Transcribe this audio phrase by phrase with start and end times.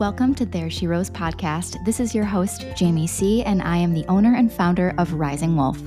[0.00, 1.84] Welcome to There She Rose podcast.
[1.84, 5.56] This is your host, Jamie C., and I am the owner and founder of Rising
[5.56, 5.78] Wolf.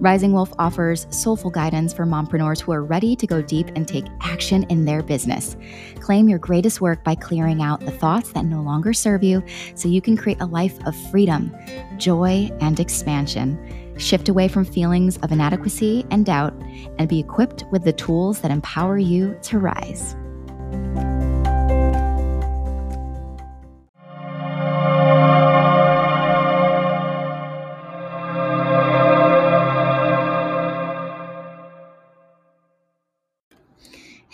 [0.00, 4.04] Rising Wolf offers soulful guidance for mompreneurs who are ready to go deep and take
[4.20, 5.56] action in their business.
[5.98, 9.42] Claim your greatest work by clearing out the thoughts that no longer serve you
[9.74, 11.52] so you can create a life of freedom,
[11.96, 13.58] joy, and expansion.
[13.98, 16.54] Shift away from feelings of inadequacy and doubt
[17.00, 20.14] and be equipped with the tools that empower you to rise.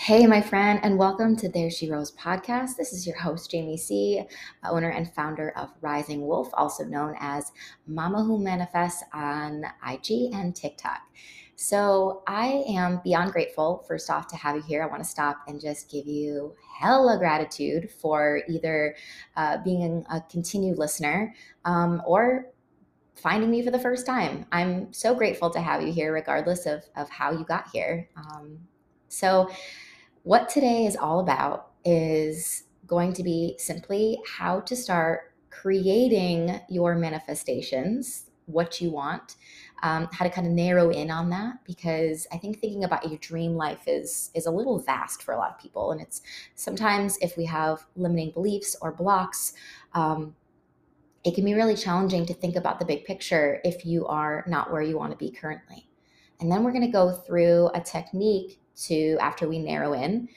[0.05, 2.77] Hey, my friend, and welcome to There She Rose podcast.
[2.77, 4.23] This is your host, Jamie C.,
[4.63, 7.51] owner and founder of Rising Wolf, also known as
[7.87, 11.01] Mama Who Manifests on IG and TikTok.
[11.57, 14.83] So, I am beyond grateful, first off, to have you here.
[14.83, 18.97] I want to stop and just give you hella gratitude for either
[19.37, 22.49] uh, being a continued listener um, or
[23.15, 24.45] finding me for the first time.
[24.53, 28.07] I'm so grateful to have you here, regardless of, of how you got here.
[28.19, 28.59] Um,
[29.09, 29.49] so,
[30.25, 36.95] what today is all about is going to be simply how to start creating your
[36.95, 39.37] manifestations, what you want,
[39.83, 43.19] um, how to kind of narrow in on that because I think thinking about your
[43.19, 46.23] dream life is is a little vast for a lot of people, and it's
[46.55, 49.53] sometimes if we have limiting beliefs or blocks.
[49.93, 50.35] Um,
[51.23, 54.71] it can be really challenging to think about the big picture if you are not
[54.71, 55.89] where you want to be currently.
[56.39, 60.29] And then we're going to go through a technique to after we narrow in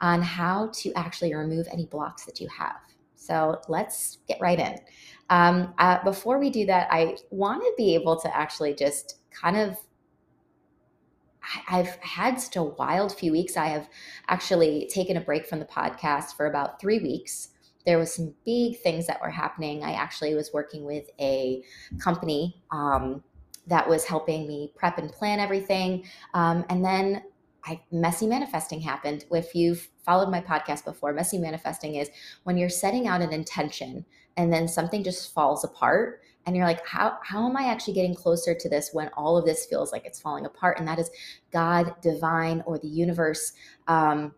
[0.00, 2.76] on how to actually remove any blocks that you have.
[3.14, 4.78] So let's get right in.
[5.30, 9.56] Um, uh, before we do that, I want to be able to actually just kind
[9.56, 9.76] of.
[11.68, 13.56] I've had such a wild few weeks.
[13.56, 13.88] I have
[14.26, 17.50] actually taken a break from the podcast for about three weeks.
[17.86, 19.84] There was some big things that were happening.
[19.84, 21.62] I actually was working with a
[22.00, 23.22] company um,
[23.68, 26.04] that was helping me prep and plan everything.
[26.34, 27.22] Um, and then
[27.66, 29.24] I, messy manifesting happened.
[29.30, 32.08] If you've followed my podcast before, messy manifesting is
[32.44, 34.04] when you're setting out an intention
[34.36, 38.14] and then something just falls apart and you're like how how am i actually getting
[38.14, 41.10] closer to this when all of this feels like it's falling apart and that is
[41.52, 43.52] god divine or the universe
[43.88, 44.32] um,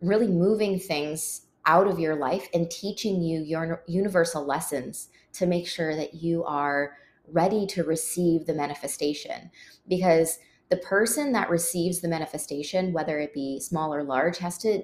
[0.00, 5.68] really moving things out of your life and teaching you your universal lessons to make
[5.68, 6.96] sure that you are
[7.32, 9.50] ready to receive the manifestation
[9.86, 10.38] because
[10.70, 14.82] the person that receives the manifestation, whether it be small or large, has to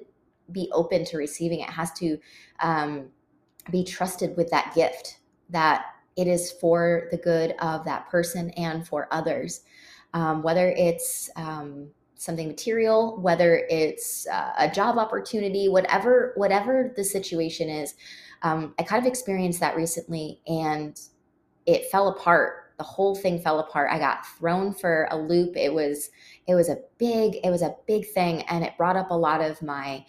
[0.51, 2.17] be open to receiving it, has to
[2.59, 3.07] um,
[3.71, 5.85] be trusted with that gift, that
[6.17, 9.61] it is for the good of that person and for others.
[10.13, 17.03] Um, whether it's um, something material, whether it's uh, a job opportunity, whatever whatever the
[17.03, 17.95] situation is,
[18.41, 20.99] um, I kind of experienced that recently, and
[21.65, 23.89] it fell apart the whole thing fell apart.
[23.91, 25.57] I got thrown for a loop.
[25.57, 26.09] It was
[26.47, 29.41] it was a big it was a big thing, and it brought up a lot
[29.41, 30.05] of my,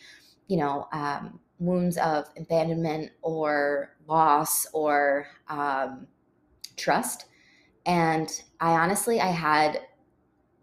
[0.48, 6.06] you know, um, wounds of abandonment or loss or um,
[6.76, 7.26] trust.
[7.86, 8.28] And
[8.60, 9.80] I honestly I had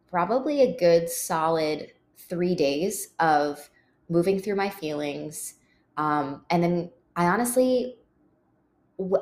[0.09, 3.69] probably a good solid three days of
[4.09, 5.55] moving through my feelings,
[5.97, 7.97] um, and then I honestly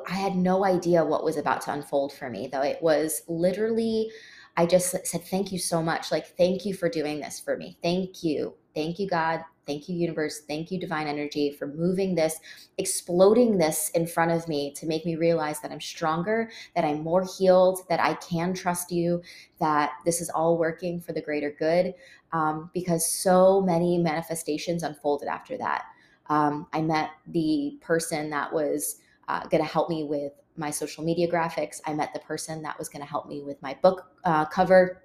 [0.06, 4.10] I had no idea what was about to unfold for me, though it was literally,
[4.56, 6.12] I just said, Thank you so much.
[6.12, 7.76] Like, thank you for doing this for me.
[7.82, 8.54] Thank you.
[8.74, 9.40] Thank you, God.
[9.66, 10.42] Thank you, universe.
[10.46, 12.38] Thank you, divine energy, for moving this,
[12.76, 17.02] exploding this in front of me to make me realize that I'm stronger, that I'm
[17.02, 19.22] more healed, that I can trust you,
[19.60, 21.94] that this is all working for the greater good.
[22.32, 25.84] Um, because so many manifestations unfolded after that.
[26.26, 28.96] Um, I met the person that was
[29.28, 31.80] uh, going to help me with my social media graphics.
[31.86, 35.02] I met the person that was going to help me with my book uh, cover.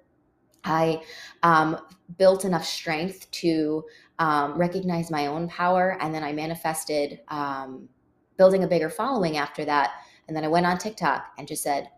[0.64, 1.02] I
[1.42, 1.78] um,
[2.18, 3.84] built enough strength to
[4.18, 7.88] um, recognize my own power, and then I manifested um,
[8.36, 9.92] building a bigger following after that.
[10.28, 11.88] And then I went on TikTok and just said,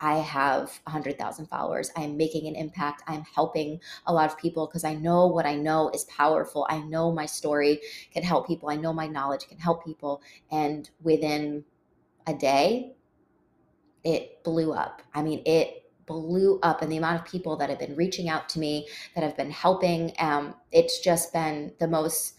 [0.00, 1.90] I have 100,000 followers.
[1.96, 3.02] I am making an impact.
[3.06, 6.66] I'm helping a lot of people because I know what I know is powerful.
[6.70, 7.80] I know my story
[8.12, 8.70] can help people.
[8.70, 10.22] I know my knowledge can help people.
[10.50, 11.64] And within
[12.26, 12.94] a day,
[14.02, 15.02] it blew up.
[15.14, 18.48] I mean, it blew up and the amount of people that have been reaching out
[18.48, 22.34] to me that have been helping um, it's just been the most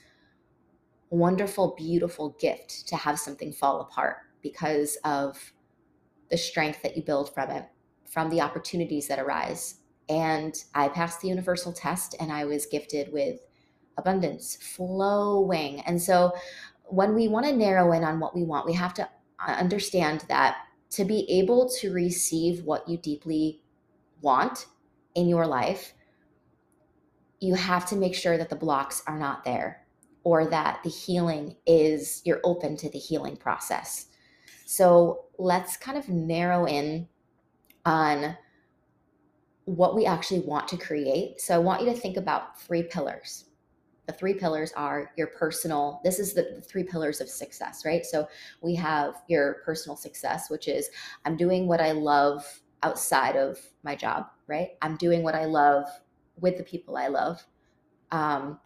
[1.09, 5.53] wonderful beautiful gift to have something fall apart because of
[6.31, 7.65] the strength that you build from it
[8.09, 9.75] from the opportunities that arise
[10.09, 13.39] and i passed the universal test and i was gifted with
[13.97, 16.33] abundance flowing and so
[16.91, 19.03] when we want to narrow in on what we want, we have to
[19.47, 20.57] uh, understand that
[20.91, 23.61] to be able to receive what you deeply
[24.21, 24.65] want
[25.15, 25.93] in your life,
[27.39, 29.85] you have to make sure that the blocks are not there
[30.23, 34.07] or that the healing is, you're open to the healing process.
[34.71, 37.09] So let's kind of narrow in
[37.85, 38.37] on
[39.65, 41.41] what we actually want to create.
[41.41, 43.49] So I want you to think about three pillars.
[44.05, 48.05] The three pillars are your personal, this is the, three pillars of success, right?
[48.05, 48.29] So
[48.61, 50.89] we have your personal success, which is
[51.25, 54.69] I'm doing what I love outside of my job, right?
[54.81, 55.83] I'm doing what I love
[56.39, 57.45] with the people I love.
[58.13, 58.57] Um,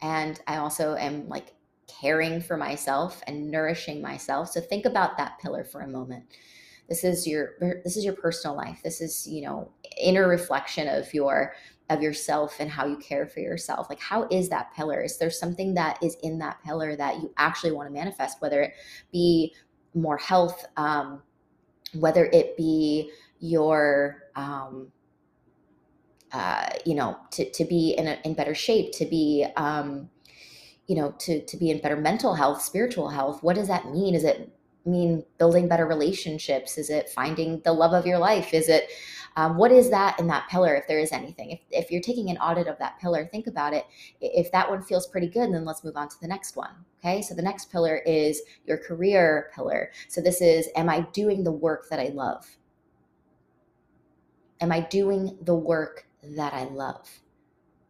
[0.00, 1.52] and I also am like
[1.86, 4.50] caring for myself and nourishing myself.
[4.50, 6.24] So think about that pillar for a moment.
[6.88, 7.54] This is your
[7.84, 8.80] this is your personal life.
[8.84, 11.54] This is you know inner reflection of your
[11.88, 13.88] of yourself and how you care for yourself.
[13.88, 15.02] Like how is that pillar?
[15.02, 18.62] Is there something that is in that pillar that you actually want to manifest whether
[18.62, 18.74] it
[19.12, 19.54] be
[19.94, 21.22] more health um,
[21.94, 23.10] whether it be
[23.40, 24.88] your um,
[26.32, 30.08] uh, you know to, to be in, a, in better shape to be um,
[30.86, 34.14] you know to, to be in better mental health spiritual health what does that mean
[34.14, 34.52] is it
[34.86, 36.78] mean building better relationships?
[36.78, 38.54] Is it finding the love of your life?
[38.54, 38.90] Is it
[39.38, 41.50] um, what is that in that pillar, if there is anything?
[41.50, 43.84] If, if you're taking an audit of that pillar, think about it.
[44.18, 46.70] If that one feels pretty good, then let's move on to the next one.
[47.00, 47.20] Okay.
[47.20, 49.90] So the next pillar is your career pillar.
[50.08, 52.46] So this is Am I doing the work that I love?
[54.60, 57.20] Am I doing the work that I love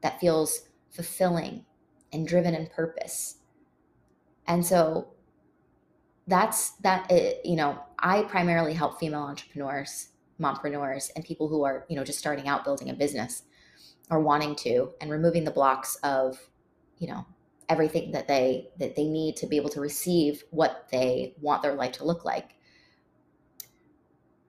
[0.01, 1.65] that feels fulfilling
[2.12, 3.38] and driven in purpose?
[4.47, 5.08] And so
[6.26, 7.11] that's that
[7.44, 10.08] you know i primarily help female entrepreneurs
[10.41, 13.43] mompreneurs and people who are you know just starting out building a business
[14.11, 16.38] or wanting to and removing the blocks of
[16.99, 17.25] you know
[17.69, 21.75] everything that they that they need to be able to receive what they want their
[21.75, 22.55] life to look like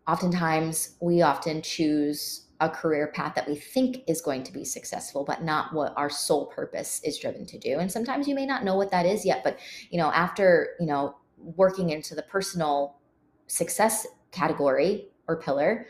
[0.07, 5.23] oftentimes we often choose a career path that we think is going to be successful
[5.23, 8.63] but not what our sole purpose is driven to do and sometimes you may not
[8.63, 9.59] know what that is yet but
[9.89, 12.97] you know after you know working into the personal
[13.47, 15.87] success category or pillar,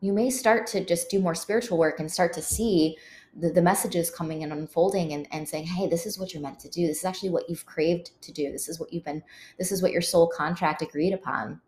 [0.00, 2.96] you may start to just do more spiritual work and start to see
[3.36, 6.60] the, the messages coming and unfolding and, and saying, hey, this is what you're meant
[6.60, 6.86] to do.
[6.86, 8.52] This is actually what you've craved to do.
[8.52, 9.22] This is what you've been,
[9.58, 11.60] this is what your soul contract agreed upon.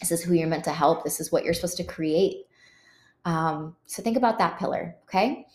[0.00, 1.04] This is who you're meant to help.
[1.04, 2.46] This is what you're supposed to create.
[3.24, 5.46] Um, so think about that pillar, okay?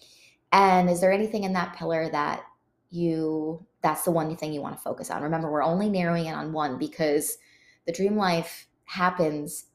[0.52, 2.44] And is there anything in that pillar that
[2.90, 5.24] you that's the one thing you want to focus on.
[5.24, 7.38] Remember, we're only narrowing in on one because
[7.86, 9.66] the dream life happens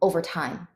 [0.00, 0.66] over time,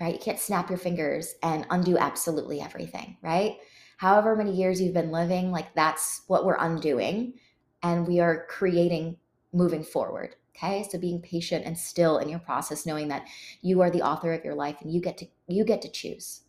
[0.00, 0.14] right?
[0.14, 3.56] You can't snap your fingers and undo absolutely everything, right?
[3.96, 7.34] However many years you've been living, like that's what we're undoing.
[7.82, 9.18] And we are creating
[9.52, 10.36] moving forward.
[10.56, 10.86] Okay.
[10.88, 13.26] So being patient and still in your process, knowing that
[13.60, 16.42] you are the author of your life and you get to you get to choose.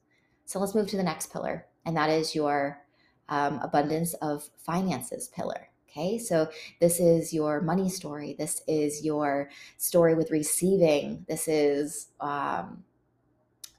[0.46, 2.84] So let's move to the next pillar, and that is your
[3.30, 5.70] um, abundance of finances pillar.
[5.90, 6.50] Okay, so
[6.82, 8.36] this is your money story.
[8.38, 11.26] This is your story with receiving.
[11.28, 12.84] This is um,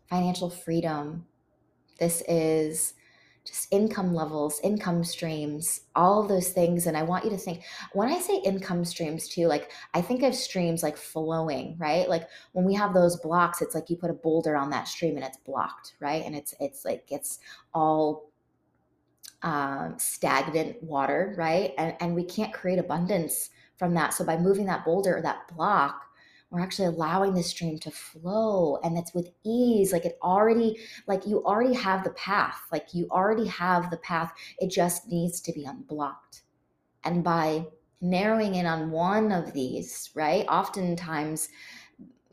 [0.09, 1.27] financial freedom.
[2.01, 2.95] This is
[3.47, 6.87] just income levels, income streams, all those things.
[6.87, 7.63] And I want you to think
[7.93, 12.09] when I say income streams too, like I think of streams like flowing, right?
[12.09, 15.17] Like when we have those blocks, it's like you put a boulder on that stream
[15.17, 16.25] and it's blocked, right?
[16.25, 17.39] And it's it's like it's
[17.73, 18.31] all
[19.43, 21.73] um, stagnant water, right?
[21.79, 24.15] And, and we can't create abundance from that.
[24.15, 26.06] So by moving that boulder or that block,
[26.51, 31.27] we're actually allowing the stream to flow and it's with ease like it already like
[31.27, 35.53] you already have the path like you already have the path it just needs to
[35.53, 36.43] be unblocked.
[37.05, 37.67] And by
[38.01, 41.49] narrowing in on one of these right oftentimes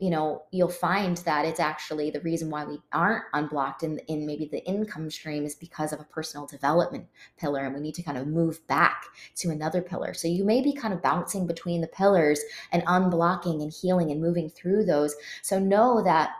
[0.04, 4.26] you know you'll find that it's actually the reason why we aren't unblocked in, in
[4.26, 7.06] maybe the income stream is because of a personal development
[7.38, 10.12] pillar and we need to kind of move back to another pillar.
[10.12, 12.38] So you may be kind of bouncing between the pillars
[12.70, 15.14] and unblocking and healing and moving through those.
[15.40, 16.32] So know that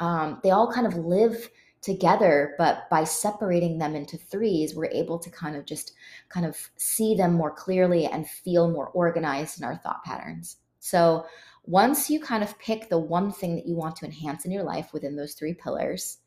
[0.00, 1.50] um, they all kind of live
[1.82, 5.92] together but by separating them into threes we're able to kind of just
[6.28, 10.56] kind of see them more clearly and feel more organized in our thought patterns.
[10.80, 11.26] So
[11.70, 14.64] once you kind of pick the one thing that you want to enhance in your
[14.64, 16.18] life within those three pillars,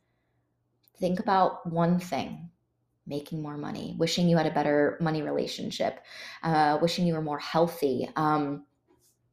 [1.00, 2.50] think about one thing
[3.06, 6.00] making more money, wishing you had a better money relationship,
[6.44, 8.08] uh, wishing you were more healthy.
[8.16, 8.64] Um,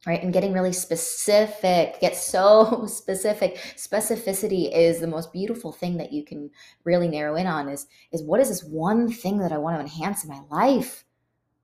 [0.07, 6.11] right and getting really specific get so specific specificity is the most beautiful thing that
[6.11, 6.49] you can
[6.83, 9.81] really narrow in on is is what is this one thing that i want to
[9.81, 11.05] enhance in my life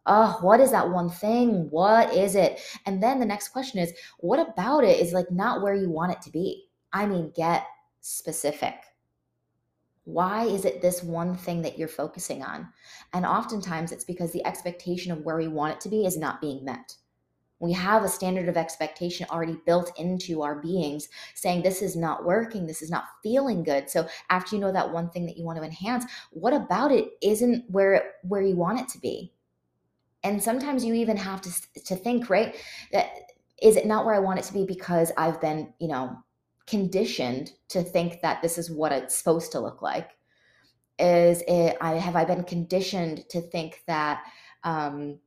[0.07, 1.69] oh, what is that one thing?
[1.69, 2.59] What is it?
[2.85, 6.13] And then the next question is, what about it is like not where you want
[6.13, 6.65] it to be?
[6.93, 7.65] I mean, get
[8.01, 8.75] specific.
[10.05, 12.69] Why is it this one thing that you're focusing on?
[13.13, 16.39] And oftentimes it's because the expectation of where we want it to be is not
[16.39, 16.95] being met.
[17.59, 22.23] We have a standard of expectation already built into our beings saying this is not
[22.23, 23.89] working, this is not feeling good.
[23.89, 27.09] So after you know that one thing that you want to enhance, what about it
[27.21, 29.33] isn't where where you want it to be?
[30.23, 32.55] And sometimes you even have to to think, right?
[32.91, 33.09] That
[33.61, 36.17] is it not where I want it to be because I've been, you know,
[36.65, 40.11] conditioned to think that this is what it's supposed to look like?
[40.99, 44.23] Is it I have I been conditioned to think that
[44.63, 45.19] um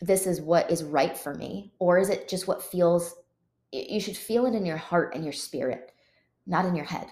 [0.00, 3.14] this is what is right for me or is it just what feels
[3.72, 5.92] you should feel it in your heart and your spirit
[6.46, 7.06] not in your head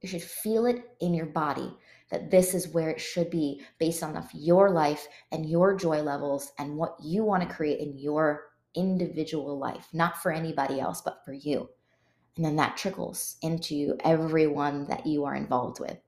[0.00, 1.76] you should feel it in your body
[2.14, 6.00] that this is where it should be based on of your life and your joy
[6.00, 8.44] levels and what you want to create in your
[8.74, 11.68] individual life not for anybody else but for you
[12.36, 15.98] and then that trickles into everyone that you are involved with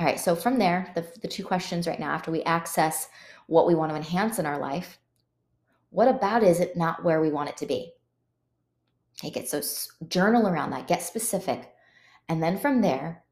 [0.00, 3.08] all right so from there the, the two questions right now after we access
[3.46, 4.98] what we want to enhance in our life
[5.90, 7.92] what about is it not where we want it to be?
[9.16, 9.48] Take it.
[9.48, 9.60] So
[10.08, 11.72] journal around that, get specific.
[12.28, 13.24] And then from there,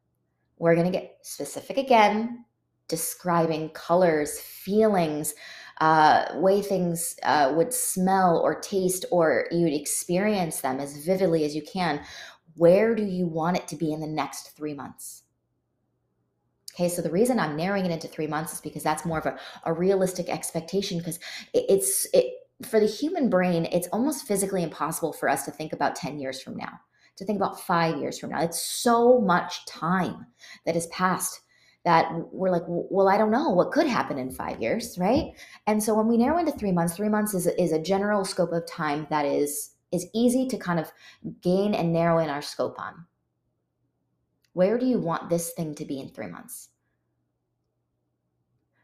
[0.59, 2.45] we're going to get specific again,
[2.89, 5.35] describing colors, feelings,
[5.81, 11.55] uh, way things uh, would smell or taste, or you'd experience them as vividly as
[11.55, 12.01] you can.
[12.55, 15.25] Where do you want it to be in the next three months?
[16.75, 19.27] Okay, so the reason I'm narrowing it into three months is because that's more of
[19.27, 21.17] a, a realistic expectation because
[21.55, 25.73] it, it's it for the human brain, it's almost physically impossible for us to think
[25.73, 26.81] about 10 years from now,
[27.17, 28.43] to think about five years from now.
[28.43, 30.27] It's so much time
[30.65, 31.41] that has passed
[31.85, 35.33] that we're like, well, I don't know what could happen in five years, right?
[35.69, 38.53] And so when we narrow into three months, three months is, is a general scope
[38.53, 40.91] of time that is is easy to kind of
[41.41, 43.07] gain and narrow in our scope on.
[44.53, 46.71] Where do you want this thing to be in three months?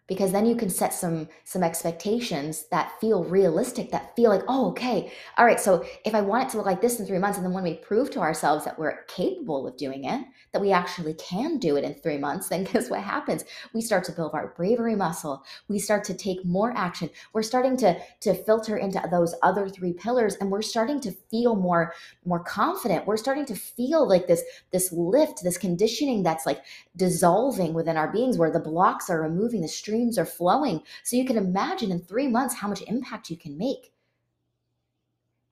[0.06, 4.70] Because then you can set some some expectations that feel realistic that feel like oh
[4.70, 7.38] okay all right so if i want it to look like this in three months
[7.38, 10.70] and then when we prove to ourselves that we're capable of doing it that we
[10.70, 13.44] actually can do it in three months then guess what happens?
[13.72, 15.44] We start to build our bravery muscle.
[15.68, 17.10] We start to take more action.
[17.32, 21.56] We're starting to to filter into those other three pillars and we're starting to feel
[21.56, 21.94] more
[22.24, 23.06] more confident.
[23.06, 26.62] We're starting to feel like this this lift this conditioning that's like
[26.96, 29.68] dissolving within our beings where the blocks are removing the
[30.02, 30.82] streams are flowing.
[31.04, 33.92] So you can imagine in three months how much impact you can make.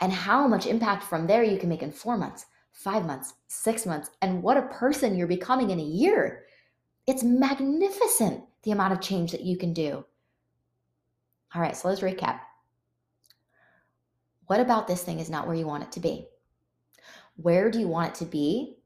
[0.00, 3.86] And how much impact from there you can make in four months, five months, six
[3.86, 6.44] months, and what a person you're becoming in a year.
[7.06, 10.04] It's magnificent the amount of change that you can do.
[11.54, 12.40] All right, so let's recap.
[14.46, 16.26] What about this thing is not where you want it to be?
[17.36, 18.76] Where do you want it to be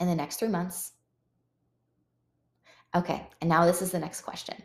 [0.00, 0.92] in the next three months,
[2.94, 4.56] Okay, and now this is the next question.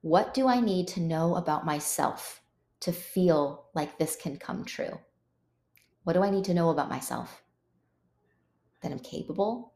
[0.00, 2.40] What do I need to know about myself
[2.80, 4.98] to feel like this can come true?
[6.04, 7.42] What do I need to know about myself?
[8.82, 9.74] That I'm capable?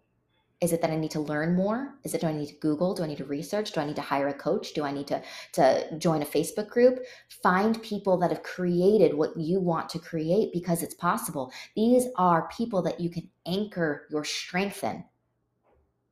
[0.63, 1.99] Is it that I need to learn more?
[2.03, 2.95] Is it do I need to Google?
[2.95, 3.73] Do I need to research?
[3.73, 4.73] Do I need to hire a coach?
[4.73, 7.01] Do I need to, to join a Facebook group?
[7.43, 11.53] Find people that have created what you want to create because it's possible.
[11.77, 15.05] These are people that you can anchor your strength in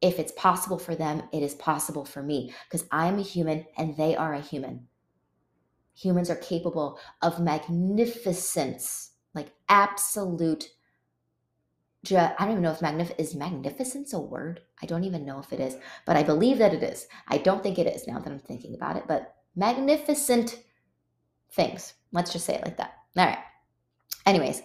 [0.04, 3.64] if it's possible for them, it is possible for me because I am a human
[3.78, 4.86] and they are a human.
[5.94, 10.68] Humans are capable of magnificence, like absolute.
[12.10, 14.60] I don't even know if magnif- is magnificence a word.
[14.82, 17.06] I don't even know if it is, but I believe that it is.
[17.28, 20.62] I don't think it is now that I'm thinking about it, but magnificent
[21.52, 21.94] things.
[22.12, 22.92] Let's just say it like that.
[23.16, 23.38] All right.
[24.26, 24.60] Anyways,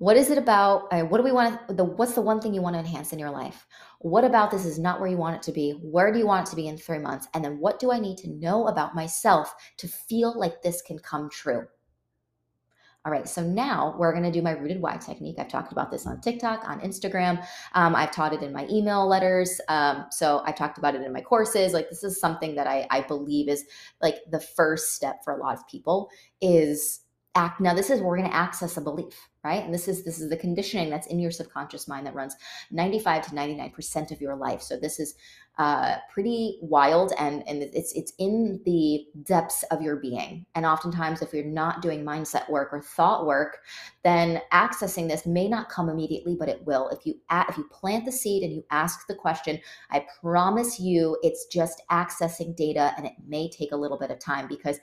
[0.00, 2.62] what is it about uh, what do we want the what's the one thing you
[2.62, 3.66] want to enhance in your life
[3.98, 6.48] what about this is not where you want it to be where do you want
[6.48, 8.94] it to be in three months and then what do i need to know about
[8.94, 11.66] myself to feel like this can come true
[13.06, 15.36] all right, so now we're going to do my rooted why technique.
[15.38, 17.42] I've talked about this on TikTok, on Instagram.
[17.72, 19.58] Um, I've taught it in my email letters.
[19.68, 21.72] Um, so I've talked about it in my courses.
[21.72, 23.64] Like this is something that I, I believe is
[24.02, 26.10] like the first step for a lot of people
[26.42, 27.00] is
[27.34, 27.60] act.
[27.60, 29.64] Now this is we're going to access a belief right?
[29.64, 32.36] And this is this is the conditioning that's in your subconscious mind that runs
[32.70, 34.60] 95 to 99% of your life.
[34.60, 35.14] So this is
[35.58, 40.44] uh, pretty wild and and it's it's in the depths of your being.
[40.54, 43.58] And oftentimes if you're not doing mindset work or thought work
[44.02, 46.88] then accessing this may not come immediately but it will.
[46.90, 47.14] If you
[47.48, 49.58] if you plant the seed and you ask the question
[49.90, 54.18] i promise you it's just accessing data and it may take a little bit of
[54.18, 54.78] time because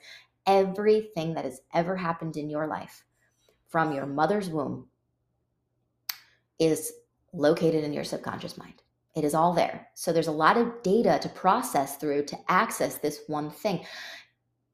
[0.48, 3.04] everything that has ever happened in your life
[3.68, 4.88] from your mother's womb
[6.58, 6.92] is
[7.32, 8.82] located in your subconscious mind
[9.18, 9.88] it is all there.
[9.94, 13.84] So there's a lot of data to process through to access this one thing.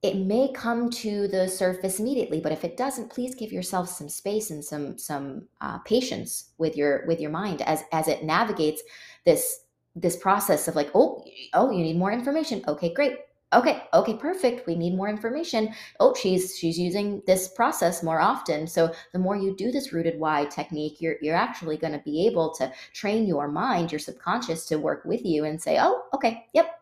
[0.02, 4.10] It may come to the surface immediately, but if it doesn't, please give yourself some
[4.10, 8.82] space and some some uh, patience with your with your mind as as it navigates
[9.24, 9.60] this
[9.96, 12.62] this process of like, oh, oh, you need more information.
[12.68, 13.16] Okay, great
[13.52, 15.72] okay okay perfect we need more information.
[16.00, 20.18] Oh she's she's using this process more often so the more you do this rooted
[20.18, 24.66] why technique you're you're actually going to be able to train your mind your subconscious
[24.66, 26.80] to work with you and say oh okay yep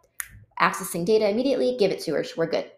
[0.61, 2.71] accessing data immediately give it to her we're good.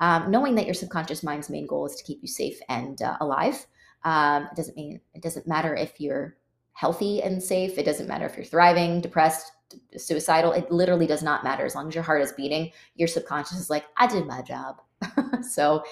[0.00, 3.16] Um, knowing that your subconscious mind's main goal is to keep you safe and uh,
[3.20, 3.66] alive
[4.04, 6.36] um, it doesn't mean it doesn't matter if you're
[6.72, 9.52] healthy and safe it doesn't matter if you're thriving depressed
[9.96, 10.52] suicidal.
[10.52, 12.72] It literally does not matter as long as your heart is beating.
[12.94, 14.80] Your subconscious is like, I did my job.
[15.42, 15.84] so,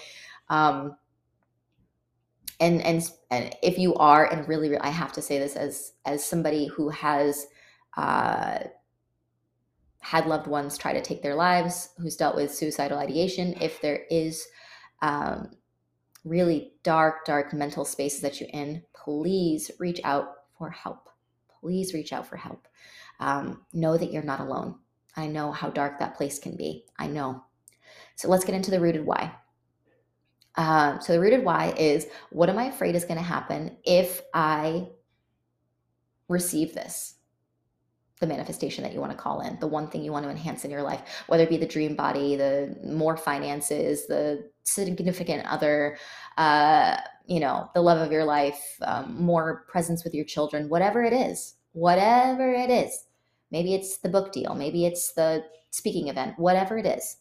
[0.49, 0.97] um,
[2.59, 5.93] and and and if you are, and really, really, I have to say this as
[6.07, 7.47] as somebody who has
[7.97, 8.61] uh,
[10.01, 13.55] had loved ones try to take their lives, who's dealt with suicidal ideation.
[13.61, 14.47] If there is
[15.03, 15.51] um,
[16.25, 21.09] really dark, dark mental spaces that you're in, please reach out for help.
[21.61, 22.67] Please reach out for help
[23.21, 24.77] um, know that you're not alone.
[25.17, 26.85] I know how dark that place can be.
[26.99, 27.45] I know.
[28.17, 29.33] So let's get into the rooted why.
[30.57, 34.23] Uh, so the rooted why is what am I afraid is going to happen if
[34.33, 34.89] I
[36.29, 37.15] receive this?
[38.21, 40.65] The manifestation that you want to call in, the one thing you want to enhance
[40.65, 45.99] in your life, whether it be the dream body, the more finances, the significant other,
[46.39, 46.97] uh,
[47.27, 51.13] you know, the love of your life, um, more presence with your children, whatever it
[51.13, 53.06] is, whatever it is.
[53.51, 57.19] Maybe it's the book deal, maybe it's the speaking event, whatever it is.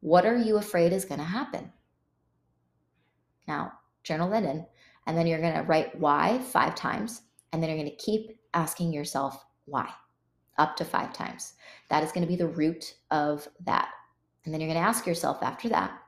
[0.00, 1.72] What are you afraid is going to happen?
[3.46, 3.72] Now,
[4.02, 4.66] journal that in,
[5.06, 7.22] and then you're going to write why five times,
[7.52, 9.88] and then you're going to keep asking yourself why
[10.58, 11.54] up to five times.
[11.88, 13.88] That is going to be the root of that.
[14.44, 15.98] And then you're going to ask yourself after that,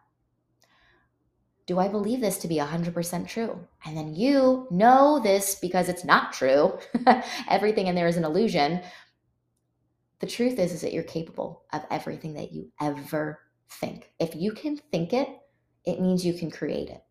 [1.66, 3.58] do I believe this to be 100% true?
[3.86, 6.78] And then you know this because it's not true.
[7.48, 8.82] Everything in there is an illusion.
[10.20, 14.12] The truth is, is that you're capable of everything that you ever think.
[14.18, 15.28] If you can think it,
[15.84, 17.02] it means you can create it.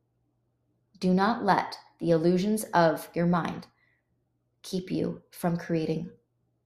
[1.00, 3.68] Do not let the illusions of your mind
[4.62, 6.10] keep you from creating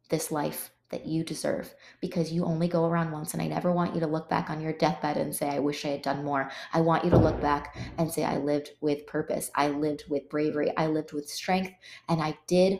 [0.09, 3.33] this life that you deserve because you only go around once.
[3.33, 5.83] And I never want you to look back on your deathbed and say, I wish
[5.83, 6.49] I had done more.
[6.71, 9.51] I want you to look back and say, I lived with purpose.
[9.55, 10.71] I lived with bravery.
[10.77, 11.73] I lived with strength.
[12.07, 12.79] And I did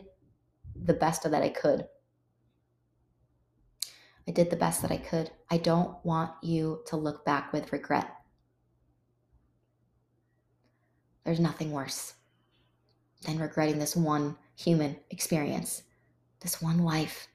[0.84, 1.86] the best of that I could.
[4.28, 5.30] I did the best that I could.
[5.50, 8.14] I don't want you to look back with regret.
[11.24, 12.14] There's nothing worse
[13.22, 15.82] than regretting this one human experience,
[16.40, 17.28] this one life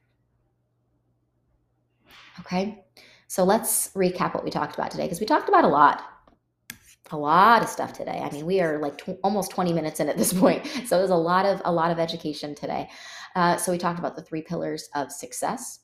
[2.40, 2.84] Okay.
[3.28, 6.04] So let's recap what we talked about today because we talked about a lot.
[7.12, 8.22] A lot of stuff today.
[8.24, 10.66] I mean, we are like tw- almost 20 minutes in at this point.
[10.86, 12.90] So there's a lot of a lot of education today.
[13.36, 15.80] Uh, so we talked about the three pillars of success,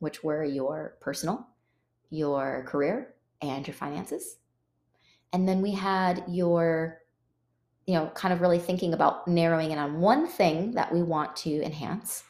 [0.00, 1.46] which were your personal,
[2.10, 4.36] your career, and your finances.
[5.32, 6.98] And then we had your,
[7.86, 11.36] you know, kind of really thinking about narrowing in on one thing that we want
[11.36, 12.24] to enhance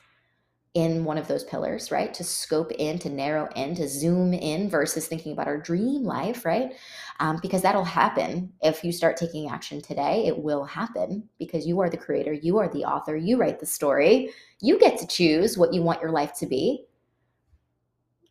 [0.74, 2.14] in one of those pillars, right?
[2.14, 6.44] To scope in, to narrow in, to zoom in versus thinking about our dream life,
[6.44, 6.74] right?
[7.18, 10.26] Um, because that'll happen if you start taking action today.
[10.26, 13.66] It will happen because you are the creator, you are the author, you write the
[13.66, 14.30] story,
[14.60, 16.84] you get to choose what you want your life to be.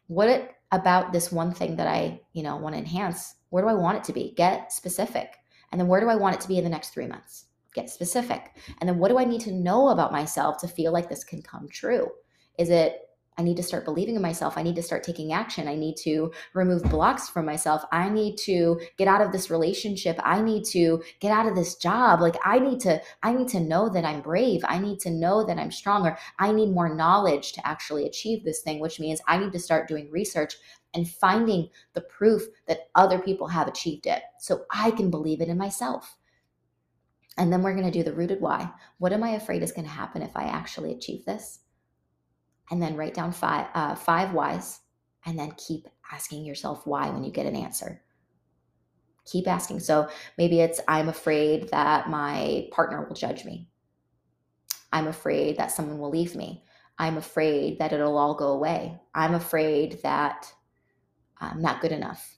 [0.09, 3.35] What about this one thing that I, you know, want to enhance?
[3.51, 4.33] Where do I want it to be?
[4.35, 5.35] Get specific.
[5.71, 7.45] And then where do I want it to be in the next three months?
[7.75, 8.55] Get specific.
[8.79, 11.43] And then what do I need to know about myself to feel like this can
[11.43, 12.09] come true?
[12.57, 13.01] Is it
[13.39, 14.57] I need to start believing in myself.
[14.57, 15.69] I need to start taking action.
[15.69, 17.85] I need to remove blocks from myself.
[17.89, 20.19] I need to get out of this relationship.
[20.21, 22.19] I need to get out of this job.
[22.19, 24.59] Like I need to I need to know that I'm brave.
[24.67, 26.17] I need to know that I'm stronger.
[26.37, 29.87] I need more knowledge to actually achieve this thing, which means I need to start
[29.87, 30.57] doing research
[30.93, 35.47] and finding the proof that other people have achieved it so I can believe it
[35.47, 36.17] in myself.
[37.37, 38.69] And then we're going to do the rooted why.
[38.97, 41.59] What am I afraid is going to happen if I actually achieve this?
[42.71, 44.81] And then write down five, uh, five whys,
[45.25, 48.01] and then keep asking yourself why when you get an answer.
[49.25, 49.79] Keep asking.
[49.79, 53.67] So maybe it's I'm afraid that my partner will judge me.
[54.91, 56.63] I'm afraid that someone will leave me.
[56.97, 58.99] I'm afraid that it'll all go away.
[59.13, 60.51] I'm afraid that
[61.39, 62.37] I'm not good enough.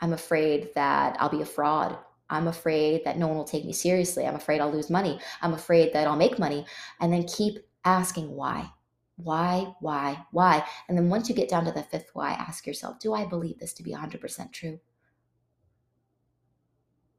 [0.00, 1.98] I'm afraid that I'll be a fraud.
[2.28, 4.26] I'm afraid that no one will take me seriously.
[4.26, 5.20] I'm afraid I'll lose money.
[5.40, 6.64] I'm afraid that I'll make money.
[7.00, 8.70] And then keep asking why.
[9.16, 10.64] Why, why, why?
[10.88, 13.58] And then once you get down to the fifth why, ask yourself, do I believe
[13.58, 14.80] this to be 100% true?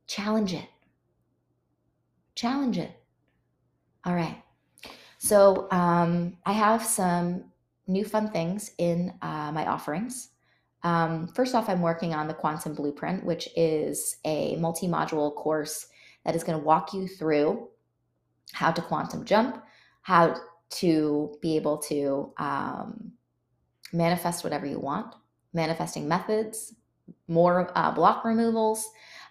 [0.08, 0.68] Challenge it.
[2.36, 2.92] Challenge it.
[4.06, 4.44] All right.
[5.18, 7.46] So um, I have some
[7.88, 10.30] new fun things in uh, my offerings.
[10.84, 15.88] Um, first off, I'm working on the Quantum Blueprint, which is a multi module course
[16.26, 17.70] that is going to walk you through
[18.52, 19.64] how to quantum jump,
[20.02, 20.36] how
[20.76, 23.12] to be able to um,
[23.92, 25.14] manifest whatever you want,
[25.54, 26.76] manifesting methods,
[27.28, 28.90] more uh, block removals,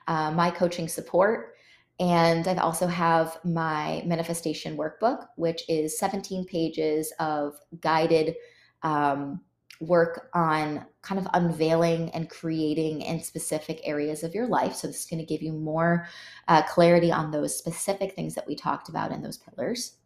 [0.08, 1.54] uh, my coaching support.
[2.00, 8.34] And I also have my manifestation workbook, which is 17 pages of guided
[8.82, 9.40] um,
[9.80, 14.74] work on kind of unveiling and creating in specific areas of your life.
[14.74, 16.06] So, this is going to give you more
[16.48, 19.96] uh, clarity on those specific things that we talked about in those pillars.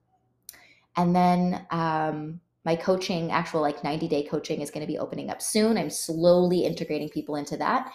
[0.96, 5.30] And then um, my coaching, actual like 90 day coaching, is going to be opening
[5.30, 5.76] up soon.
[5.76, 7.92] I'm slowly integrating people into that,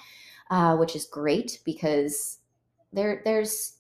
[0.49, 2.39] uh, which is great because
[2.93, 3.77] there there's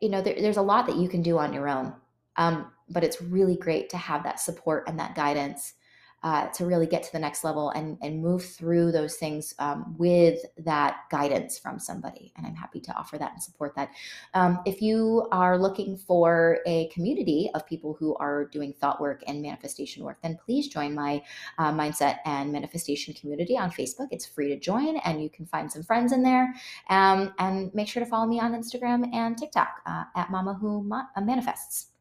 [0.00, 1.94] you know there, there's a lot that you can do on your own.
[2.36, 5.74] Um, but it's really great to have that support and that guidance
[6.22, 9.94] uh, to really get to the next level and, and move through those things um,
[9.98, 12.32] with that guidance from somebody.
[12.36, 13.90] And I'm happy to offer that and support that.
[14.34, 19.22] Um, if you are looking for a community of people who are doing thought work
[19.26, 21.22] and manifestation work, then please join my
[21.58, 24.08] uh, mindset and manifestation community on Facebook.
[24.10, 26.54] It's free to join and you can find some friends in there.
[26.90, 30.82] Um, and make sure to follow me on Instagram and TikTok uh, at Mama Who
[30.82, 31.92] Ma- Manifests.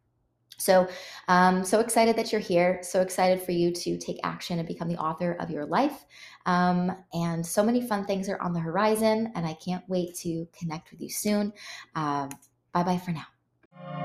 [0.58, 0.88] So,
[1.28, 2.80] um, so excited that you're here.
[2.82, 6.06] So excited for you to take action and become the author of your life.
[6.46, 10.48] Um, and so many fun things are on the horizon, and I can't wait to
[10.58, 11.54] connect with you soon.
[11.96, 12.30] Um,
[12.72, 14.05] bye bye for now.